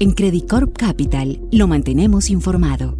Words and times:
En 0.00 0.10
Credit 0.10 0.48
Corp 0.50 0.76
Capital 0.76 1.40
lo 1.52 1.68
mantenemos 1.68 2.28
informado. 2.28 2.98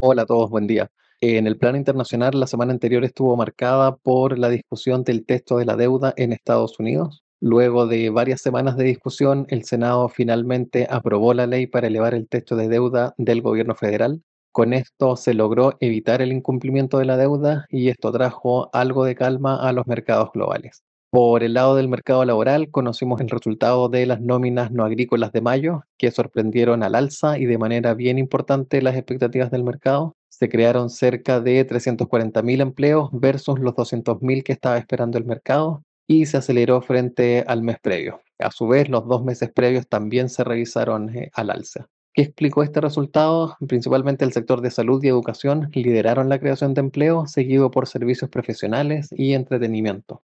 Hola 0.00 0.22
a 0.22 0.26
todos, 0.26 0.48
buen 0.50 0.68
día. 0.68 0.88
En 1.20 1.48
el 1.48 1.58
plano 1.58 1.78
internacional, 1.78 2.38
la 2.38 2.46
semana 2.46 2.72
anterior 2.72 3.04
estuvo 3.04 3.36
marcada 3.36 3.96
por 3.96 4.38
la 4.38 4.48
discusión 4.48 5.02
del 5.02 5.26
texto 5.26 5.58
de 5.58 5.64
la 5.64 5.74
deuda 5.74 6.14
en 6.16 6.32
Estados 6.32 6.78
Unidos. 6.78 7.24
Luego 7.40 7.88
de 7.88 8.10
varias 8.10 8.40
semanas 8.40 8.76
de 8.76 8.84
discusión, 8.84 9.46
el 9.48 9.64
Senado 9.64 10.08
finalmente 10.08 10.86
aprobó 10.88 11.34
la 11.34 11.48
ley 11.48 11.66
para 11.66 11.88
elevar 11.88 12.14
el 12.14 12.28
techo 12.28 12.54
de 12.54 12.68
deuda 12.68 13.14
del 13.18 13.42
gobierno 13.42 13.74
federal. 13.74 14.22
Con 14.52 14.74
esto 14.74 15.16
se 15.16 15.34
logró 15.34 15.76
evitar 15.80 16.22
el 16.22 16.30
incumplimiento 16.30 16.98
de 16.98 17.06
la 17.06 17.16
deuda 17.16 17.66
y 17.68 17.88
esto 17.88 18.12
trajo 18.12 18.70
algo 18.72 19.04
de 19.04 19.16
calma 19.16 19.56
a 19.56 19.72
los 19.72 19.88
mercados 19.88 20.30
globales. 20.32 20.84
Por 21.16 21.42
el 21.42 21.54
lado 21.54 21.76
del 21.76 21.88
mercado 21.88 22.26
laboral, 22.26 22.70
conocimos 22.70 23.22
el 23.22 23.30
resultado 23.30 23.88
de 23.88 24.04
las 24.04 24.20
nóminas 24.20 24.70
no 24.70 24.84
agrícolas 24.84 25.32
de 25.32 25.40
mayo, 25.40 25.84
que 25.96 26.10
sorprendieron 26.10 26.82
al 26.82 26.94
alza 26.94 27.38
y 27.38 27.46
de 27.46 27.56
manera 27.56 27.94
bien 27.94 28.18
importante 28.18 28.82
las 28.82 28.96
expectativas 28.96 29.50
del 29.50 29.64
mercado. 29.64 30.14
Se 30.28 30.50
crearon 30.50 30.90
cerca 30.90 31.40
de 31.40 31.66
340.000 31.66 32.60
empleos 32.60 33.08
versus 33.12 33.58
los 33.58 33.72
200.000 33.72 34.42
que 34.42 34.52
estaba 34.52 34.76
esperando 34.76 35.16
el 35.16 35.24
mercado 35.24 35.82
y 36.06 36.26
se 36.26 36.36
aceleró 36.36 36.82
frente 36.82 37.44
al 37.46 37.62
mes 37.62 37.78
previo. 37.80 38.20
A 38.38 38.50
su 38.50 38.68
vez, 38.68 38.90
los 38.90 39.08
dos 39.08 39.24
meses 39.24 39.50
previos 39.50 39.88
también 39.88 40.28
se 40.28 40.44
revisaron 40.44 41.16
eh, 41.16 41.30
al 41.32 41.48
alza. 41.48 41.88
¿Qué 42.12 42.20
explicó 42.20 42.62
este 42.62 42.82
resultado? 42.82 43.56
Principalmente 43.66 44.26
el 44.26 44.34
sector 44.34 44.60
de 44.60 44.70
salud 44.70 45.02
y 45.02 45.08
educación 45.08 45.70
lideraron 45.72 46.28
la 46.28 46.38
creación 46.38 46.74
de 46.74 46.82
empleo, 46.82 47.26
seguido 47.26 47.70
por 47.70 47.86
servicios 47.86 48.28
profesionales 48.28 49.08
y 49.12 49.32
entretenimiento. 49.32 50.20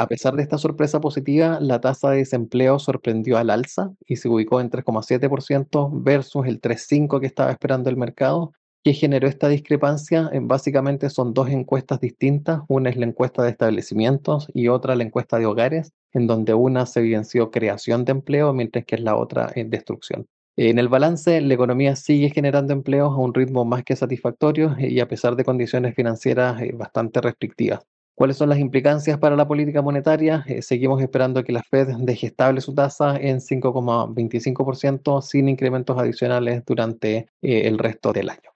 A 0.00 0.06
pesar 0.06 0.34
de 0.34 0.42
esta 0.42 0.56
sorpresa 0.56 0.98
positiva, 0.98 1.58
la 1.60 1.82
tasa 1.82 2.08
de 2.08 2.16
desempleo 2.16 2.78
sorprendió 2.78 3.36
al 3.36 3.50
alza 3.50 3.92
y 4.06 4.16
se 4.16 4.30
ubicó 4.30 4.58
en 4.62 4.70
3,7% 4.70 5.90
versus 5.92 6.46
el 6.46 6.58
3,5% 6.58 7.20
que 7.20 7.26
estaba 7.26 7.50
esperando 7.50 7.90
el 7.90 7.98
mercado. 7.98 8.54
¿Qué 8.82 8.94
generó 8.94 9.28
esta 9.28 9.50
discrepancia? 9.50 10.30
En 10.32 10.48
básicamente 10.48 11.10
son 11.10 11.34
dos 11.34 11.50
encuestas 11.50 12.00
distintas. 12.00 12.62
Una 12.66 12.88
es 12.88 12.96
la 12.96 13.04
encuesta 13.04 13.42
de 13.42 13.50
establecimientos 13.50 14.48
y 14.54 14.68
otra 14.68 14.96
la 14.96 15.02
encuesta 15.02 15.38
de 15.38 15.44
hogares, 15.44 15.92
en 16.14 16.26
donde 16.26 16.54
una 16.54 16.86
se 16.86 17.00
evidenció 17.00 17.50
creación 17.50 18.06
de 18.06 18.12
empleo, 18.12 18.54
mientras 18.54 18.86
que 18.86 18.96
la 18.96 19.16
otra 19.16 19.52
destrucción. 19.54 20.26
En 20.56 20.78
el 20.78 20.88
balance, 20.88 21.42
la 21.42 21.52
economía 21.52 21.94
sigue 21.94 22.30
generando 22.30 22.72
empleos 22.72 23.12
a 23.12 23.16
un 23.16 23.34
ritmo 23.34 23.66
más 23.66 23.84
que 23.84 23.96
satisfactorio 23.96 24.74
y 24.78 24.98
a 25.00 25.08
pesar 25.08 25.36
de 25.36 25.44
condiciones 25.44 25.94
financieras 25.94 26.62
eh, 26.62 26.72
bastante 26.74 27.20
restrictivas. 27.20 27.80
¿Cuáles 28.14 28.36
son 28.36 28.48
las 28.50 28.58
implicancias 28.58 29.18
para 29.18 29.36
la 29.36 29.48
política 29.48 29.82
monetaria? 29.82 30.44
Eh, 30.46 30.62
seguimos 30.62 31.00
esperando 31.00 31.42
que 31.42 31.52
la 31.52 31.62
Fed 31.62 31.88
deje 32.00 32.26
estable 32.26 32.60
su 32.60 32.74
tasa 32.74 33.16
en 33.16 33.40
5,25% 33.40 35.22
sin 35.22 35.48
incrementos 35.48 35.98
adicionales 35.98 36.62
durante 36.66 37.28
eh, 37.42 37.62
el 37.66 37.78
resto 37.78 38.12
del 38.12 38.30
año. 38.30 38.50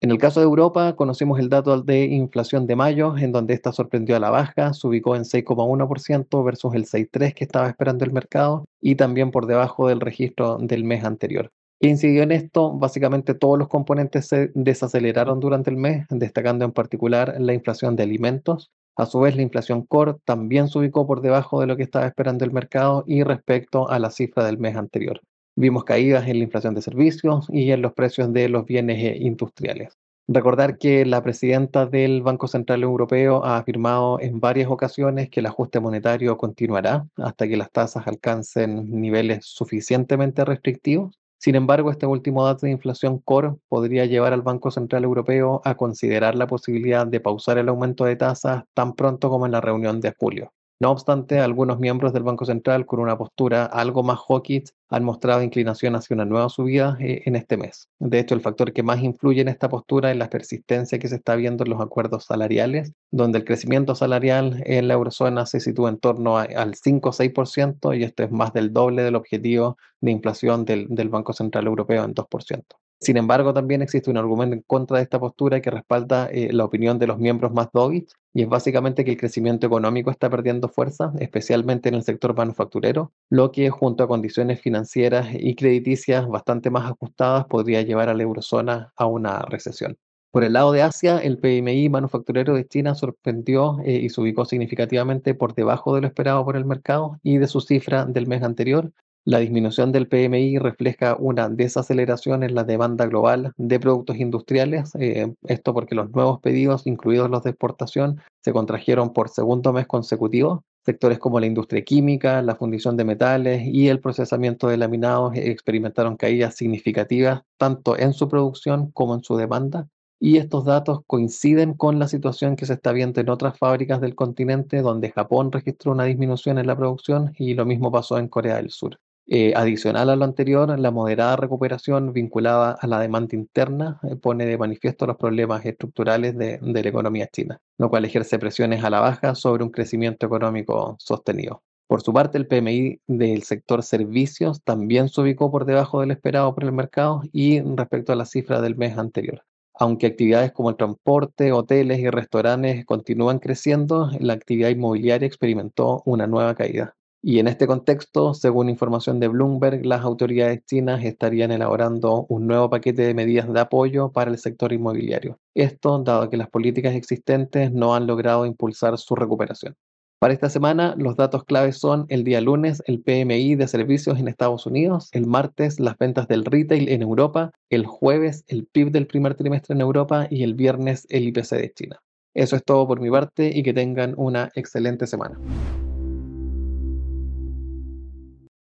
En 0.00 0.12
el 0.12 0.18
caso 0.18 0.38
de 0.38 0.46
Europa, 0.46 0.94
conocimos 0.94 1.40
el 1.40 1.48
dato 1.48 1.82
de 1.82 2.04
inflación 2.04 2.68
de 2.68 2.76
mayo, 2.76 3.16
en 3.18 3.32
donde 3.32 3.54
esta 3.54 3.72
sorprendió 3.72 4.14
a 4.14 4.20
la 4.20 4.30
baja, 4.30 4.72
se 4.72 4.86
ubicó 4.86 5.16
en 5.16 5.24
6,1% 5.24 6.44
versus 6.44 6.72
el 6.76 6.84
6,3% 6.84 7.34
que 7.34 7.42
estaba 7.42 7.68
esperando 7.68 8.04
el 8.04 8.12
mercado 8.12 8.64
y 8.80 8.94
también 8.94 9.32
por 9.32 9.46
debajo 9.46 9.88
del 9.88 10.00
registro 10.00 10.58
del 10.58 10.84
mes 10.84 11.02
anterior. 11.02 11.50
¿Qué 11.80 11.88
incidió 11.88 12.22
en 12.22 12.30
esto? 12.30 12.72
Básicamente 12.72 13.34
todos 13.34 13.58
los 13.58 13.68
componentes 13.68 14.26
se 14.28 14.52
desaceleraron 14.54 15.40
durante 15.40 15.70
el 15.70 15.76
mes, 15.76 16.06
destacando 16.10 16.64
en 16.64 16.72
particular 16.72 17.34
la 17.40 17.52
inflación 17.52 17.96
de 17.96 18.04
alimentos. 18.04 18.70
A 18.98 19.06
su 19.06 19.20
vez, 19.20 19.36
la 19.36 19.42
inflación 19.42 19.86
core 19.86 20.16
también 20.24 20.66
se 20.66 20.76
ubicó 20.76 21.06
por 21.06 21.20
debajo 21.20 21.60
de 21.60 21.68
lo 21.68 21.76
que 21.76 21.84
estaba 21.84 22.08
esperando 22.08 22.44
el 22.44 22.50
mercado 22.50 23.04
y 23.06 23.22
respecto 23.22 23.88
a 23.88 24.00
la 24.00 24.10
cifra 24.10 24.44
del 24.44 24.58
mes 24.58 24.74
anterior. 24.74 25.20
Vimos 25.54 25.84
caídas 25.84 26.26
en 26.26 26.38
la 26.38 26.44
inflación 26.44 26.74
de 26.74 26.82
servicios 26.82 27.46
y 27.48 27.70
en 27.70 27.80
los 27.80 27.92
precios 27.92 28.32
de 28.32 28.48
los 28.48 28.64
bienes 28.64 28.98
eh, 28.98 29.16
industriales. 29.20 29.96
Recordar 30.26 30.78
que 30.78 31.06
la 31.06 31.22
presidenta 31.22 31.86
del 31.86 32.22
Banco 32.22 32.48
Central 32.48 32.82
Europeo 32.82 33.44
ha 33.44 33.58
afirmado 33.58 34.20
en 34.20 34.40
varias 34.40 34.68
ocasiones 34.68 35.30
que 35.30 35.38
el 35.40 35.46
ajuste 35.46 35.78
monetario 35.78 36.36
continuará 36.36 37.06
hasta 37.18 37.46
que 37.46 37.56
las 37.56 37.70
tasas 37.70 38.04
alcancen 38.08 39.00
niveles 39.00 39.46
suficientemente 39.46 40.44
restrictivos. 40.44 41.17
Sin 41.40 41.54
embargo, 41.54 41.90
este 41.92 42.06
último 42.06 42.44
dato 42.44 42.66
de 42.66 42.72
inflación 42.72 43.18
core 43.18 43.54
podría 43.68 44.04
llevar 44.06 44.32
al 44.32 44.42
Banco 44.42 44.72
Central 44.72 45.04
Europeo 45.04 45.62
a 45.64 45.76
considerar 45.76 46.34
la 46.34 46.48
posibilidad 46.48 47.06
de 47.06 47.20
pausar 47.20 47.58
el 47.58 47.68
aumento 47.68 48.04
de 48.04 48.16
tasas 48.16 48.64
tan 48.74 48.94
pronto 48.94 49.30
como 49.30 49.46
en 49.46 49.52
la 49.52 49.60
reunión 49.60 50.00
de 50.00 50.14
julio. 50.18 50.52
No 50.80 50.92
obstante, 50.92 51.40
algunos 51.40 51.80
miembros 51.80 52.12
del 52.12 52.22
Banco 52.22 52.44
Central, 52.44 52.86
con 52.86 53.00
una 53.00 53.18
postura 53.18 53.64
algo 53.64 54.04
más 54.04 54.20
hawkish, 54.28 54.70
han 54.88 55.02
mostrado 55.02 55.42
inclinación 55.42 55.96
hacia 55.96 56.14
una 56.14 56.24
nueva 56.24 56.48
subida 56.48 56.96
eh, 57.00 57.22
en 57.26 57.34
este 57.34 57.56
mes. 57.56 57.88
De 57.98 58.20
hecho, 58.20 58.36
el 58.36 58.40
factor 58.40 58.72
que 58.72 58.84
más 58.84 59.02
influye 59.02 59.40
en 59.40 59.48
esta 59.48 59.68
postura 59.68 60.12
es 60.12 60.16
la 60.16 60.30
persistencia 60.30 61.00
que 61.00 61.08
se 61.08 61.16
está 61.16 61.34
viendo 61.34 61.64
en 61.64 61.70
los 61.70 61.80
acuerdos 61.80 62.26
salariales, 62.26 62.92
donde 63.10 63.38
el 63.38 63.44
crecimiento 63.44 63.96
salarial 63.96 64.62
en 64.66 64.86
la 64.86 64.94
eurozona 64.94 65.46
se 65.46 65.58
sitúa 65.58 65.90
en 65.90 65.98
torno 65.98 66.38
al 66.38 66.76
5 66.76 67.08
o 67.08 67.12
6%, 67.12 67.98
y 67.98 68.04
esto 68.04 68.22
es 68.22 68.30
más 68.30 68.52
del 68.52 68.72
doble 68.72 69.02
del 69.02 69.16
objetivo 69.16 69.78
de 70.00 70.12
inflación 70.12 70.64
del, 70.64 70.86
del 70.90 71.08
Banco 71.08 71.32
Central 71.32 71.66
Europeo 71.66 72.04
en 72.04 72.14
2%. 72.14 72.62
Sin 73.00 73.16
embargo, 73.16 73.54
también 73.54 73.80
existe 73.80 74.10
un 74.10 74.16
argumento 74.16 74.56
en 74.56 74.62
contra 74.62 74.96
de 74.96 75.04
esta 75.04 75.20
postura 75.20 75.60
que 75.60 75.70
respalda 75.70 76.28
eh, 76.32 76.52
la 76.52 76.64
opinión 76.64 76.98
de 76.98 77.06
los 77.06 77.18
miembros 77.18 77.52
más 77.52 77.68
dovish, 77.72 78.08
y 78.34 78.42
es 78.42 78.48
básicamente 78.48 79.04
que 79.04 79.12
el 79.12 79.16
crecimiento 79.16 79.68
económico 79.68 80.10
está 80.10 80.28
perdiendo 80.28 80.68
fuerza, 80.68 81.12
especialmente 81.20 81.88
en 81.88 81.94
el 81.94 82.02
sector 82.02 82.34
manufacturero, 82.34 83.12
lo 83.30 83.52
que 83.52 83.70
junto 83.70 84.02
a 84.02 84.08
condiciones 84.08 84.60
financieras 84.60 85.28
y 85.32 85.54
crediticias 85.54 86.26
bastante 86.26 86.70
más 86.70 86.90
ajustadas 86.90 87.46
podría 87.46 87.82
llevar 87.82 88.08
a 88.08 88.14
la 88.14 88.24
eurozona 88.24 88.92
a 88.96 89.06
una 89.06 89.42
recesión. 89.42 89.96
Por 90.30 90.44
el 90.44 90.52
lado 90.52 90.72
de 90.72 90.82
Asia, 90.82 91.18
el 91.18 91.38
PMI 91.38 91.88
manufacturero 91.88 92.54
de 92.54 92.66
China 92.66 92.94
sorprendió 92.94 93.78
eh, 93.84 93.92
y 93.92 94.10
se 94.10 94.20
ubicó 94.20 94.44
significativamente 94.44 95.34
por 95.34 95.54
debajo 95.54 95.94
de 95.94 96.02
lo 96.02 96.06
esperado 96.06 96.44
por 96.44 96.56
el 96.56 96.66
mercado 96.66 97.18
y 97.22 97.38
de 97.38 97.46
su 97.46 97.60
cifra 97.60 98.04
del 98.04 98.26
mes 98.26 98.42
anterior, 98.42 98.92
la 99.28 99.40
disminución 99.40 99.92
del 99.92 100.08
PMI 100.08 100.56
refleja 100.56 101.14
una 101.14 101.50
desaceleración 101.50 102.42
en 102.44 102.54
la 102.54 102.64
demanda 102.64 103.04
global 103.04 103.52
de 103.58 103.78
productos 103.78 104.16
industriales, 104.16 104.94
eh, 104.98 105.34
esto 105.46 105.74
porque 105.74 105.94
los 105.94 106.10
nuevos 106.12 106.40
pedidos, 106.40 106.86
incluidos 106.86 107.28
los 107.28 107.42
de 107.42 107.50
exportación, 107.50 108.22
se 108.42 108.54
contrajeron 108.54 109.12
por 109.12 109.28
segundo 109.28 109.74
mes 109.74 109.86
consecutivo. 109.86 110.64
Sectores 110.82 111.18
como 111.18 111.40
la 111.40 111.46
industria 111.46 111.84
química, 111.84 112.40
la 112.40 112.56
fundición 112.56 112.96
de 112.96 113.04
metales 113.04 113.66
y 113.66 113.88
el 113.88 114.00
procesamiento 114.00 114.66
de 114.66 114.78
laminados 114.78 115.36
experimentaron 115.36 116.16
caídas 116.16 116.54
significativas 116.54 117.42
tanto 117.58 117.98
en 117.98 118.14
su 118.14 118.30
producción 118.30 118.90
como 118.92 119.14
en 119.14 119.22
su 119.22 119.36
demanda. 119.36 119.88
Y 120.18 120.38
estos 120.38 120.64
datos 120.64 121.00
coinciden 121.06 121.74
con 121.74 121.98
la 121.98 122.08
situación 122.08 122.56
que 122.56 122.64
se 122.64 122.72
está 122.72 122.92
viendo 122.92 123.20
en 123.20 123.28
otras 123.28 123.58
fábricas 123.58 124.00
del 124.00 124.14
continente, 124.14 124.80
donde 124.80 125.10
Japón 125.10 125.52
registró 125.52 125.92
una 125.92 126.04
disminución 126.04 126.56
en 126.56 126.66
la 126.66 126.76
producción 126.78 127.34
y 127.36 127.52
lo 127.52 127.66
mismo 127.66 127.92
pasó 127.92 128.16
en 128.16 128.28
Corea 128.28 128.56
del 128.56 128.70
Sur. 128.70 128.98
Eh, 129.30 129.52
adicional 129.54 130.08
a 130.08 130.16
lo 130.16 130.24
anterior, 130.24 130.78
la 130.78 130.90
moderada 130.90 131.36
recuperación 131.36 132.14
vinculada 132.14 132.72
a 132.72 132.86
la 132.86 132.98
demanda 132.98 133.36
interna 133.36 134.00
eh, 134.02 134.16
pone 134.16 134.46
de 134.46 134.56
manifiesto 134.56 135.06
los 135.06 135.18
problemas 135.18 135.66
estructurales 135.66 136.34
de, 136.38 136.58
de, 136.62 136.82
la 136.82 136.88
economía 136.88 137.28
china, 137.28 137.60
lo 137.76 137.90
cual 137.90 138.06
ejerce 138.06 138.38
presiones 138.38 138.82
a 138.84 138.88
la 138.88 139.00
baja 139.00 139.34
sobre 139.34 139.64
un 139.64 139.70
crecimiento 139.70 140.24
económico 140.24 140.96
sostenido. 140.98 141.62
Por 141.86 142.00
su 142.00 142.14
parte, 142.14 142.38
el 142.38 142.46
PMI 142.46 143.00
del 143.06 143.42
sector 143.42 143.82
servicios 143.82 144.62
también 144.62 145.10
se 145.10 145.20
ubicó 145.20 145.50
por 145.50 145.66
debajo 145.66 146.00
del 146.00 146.10
esperado 146.10 146.54
por 146.54 146.64
el 146.64 146.72
mercado 146.72 147.22
y 147.30 147.60
respecto 147.60 148.14
a 148.14 148.16
la 148.16 148.24
cifra 148.24 148.62
del 148.62 148.76
mes 148.76 148.96
anterior. 148.96 149.42
Aunque 149.74 150.06
actividades 150.06 150.52
como 150.52 150.70
el 150.70 150.76
transporte, 150.76 151.52
hoteles 151.52 151.98
y 152.00 152.08
restaurantes 152.10 152.84
continúan 152.86 153.40
creciendo, 153.40 154.10
la 154.20 154.32
actividad 154.32 154.70
inmobiliaria 154.70 155.26
experimentó 155.26 156.02
una 156.04 156.26
nueva 156.26 156.54
caída. 156.54 156.97
Y 157.20 157.40
en 157.40 157.48
este 157.48 157.66
contexto, 157.66 158.32
según 158.32 158.68
información 158.68 159.18
de 159.18 159.26
Bloomberg, 159.26 159.84
las 159.84 160.02
autoridades 160.02 160.64
chinas 160.66 161.04
estarían 161.04 161.50
elaborando 161.50 162.26
un 162.28 162.46
nuevo 162.46 162.70
paquete 162.70 163.02
de 163.02 163.14
medidas 163.14 163.52
de 163.52 163.58
apoyo 163.58 164.12
para 164.12 164.30
el 164.30 164.38
sector 164.38 164.72
inmobiliario. 164.72 165.40
Esto 165.54 165.98
dado 166.04 166.30
que 166.30 166.36
las 166.36 166.48
políticas 166.48 166.94
existentes 166.94 167.72
no 167.72 167.96
han 167.96 168.06
logrado 168.06 168.46
impulsar 168.46 168.96
su 168.98 169.16
recuperación. 169.16 169.74
Para 170.20 170.34
esta 170.34 170.50
semana, 170.50 170.94
los 170.96 171.16
datos 171.16 171.44
claves 171.44 171.78
son 171.78 172.06
el 172.08 172.24
día 172.24 172.40
lunes 172.40 172.82
el 172.86 173.00
PMI 173.00 173.54
de 173.54 173.68
servicios 173.68 174.18
en 174.18 174.26
Estados 174.26 174.66
Unidos, 174.66 175.10
el 175.12 175.26
martes 175.26 175.78
las 175.78 175.96
ventas 175.96 176.26
del 176.26 176.44
retail 176.44 176.88
en 176.88 177.02
Europa, 177.02 177.52
el 177.70 177.86
jueves 177.86 178.44
el 178.48 178.66
PIB 178.66 178.90
del 178.90 179.06
primer 179.06 179.34
trimestre 179.34 179.74
en 179.74 179.80
Europa 179.80 180.26
y 180.28 180.42
el 180.42 180.54
viernes 180.54 181.06
el 181.10 181.28
IPC 181.28 181.50
de 181.50 181.72
China. 181.72 182.02
Eso 182.34 182.56
es 182.56 182.64
todo 182.64 182.86
por 182.86 183.00
mi 183.00 183.10
parte 183.10 183.50
y 183.52 183.62
que 183.62 183.72
tengan 183.72 184.14
una 184.16 184.50
excelente 184.54 185.06
semana. 185.06 185.38